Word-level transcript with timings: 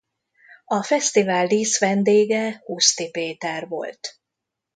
A 0.65 0.83
fesztivál 0.83 1.47
díszvendége 1.47 2.61
Huszti 2.65 3.09
Péter 3.09 3.67
volt. 3.67 4.19